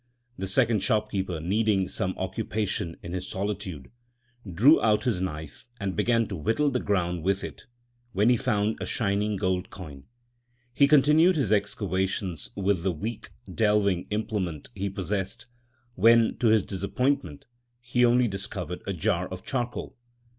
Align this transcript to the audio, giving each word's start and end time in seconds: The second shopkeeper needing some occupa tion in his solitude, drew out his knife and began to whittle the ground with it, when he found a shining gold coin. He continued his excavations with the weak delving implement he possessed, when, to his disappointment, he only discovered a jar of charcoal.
The 0.35 0.47
second 0.47 0.81
shopkeeper 0.81 1.39
needing 1.39 1.87
some 1.87 2.15
occupa 2.15 2.67
tion 2.67 2.97
in 3.03 3.13
his 3.13 3.27
solitude, 3.29 3.91
drew 4.51 4.81
out 4.81 5.03
his 5.03 5.21
knife 5.21 5.67
and 5.79 5.95
began 5.95 6.25
to 6.29 6.35
whittle 6.35 6.71
the 6.71 6.79
ground 6.79 7.21
with 7.21 7.43
it, 7.43 7.67
when 8.11 8.27
he 8.29 8.35
found 8.35 8.79
a 8.81 8.87
shining 8.87 9.35
gold 9.35 9.69
coin. 9.69 10.05
He 10.73 10.87
continued 10.87 11.35
his 11.35 11.51
excavations 11.51 12.49
with 12.55 12.81
the 12.81 12.91
weak 12.91 13.29
delving 13.53 14.07
implement 14.09 14.69
he 14.73 14.89
possessed, 14.89 15.45
when, 15.93 16.35
to 16.37 16.47
his 16.47 16.63
disappointment, 16.63 17.45
he 17.79 18.03
only 18.03 18.27
discovered 18.27 18.81
a 18.87 18.93
jar 18.93 19.27
of 19.29 19.43
charcoal. 19.43 19.95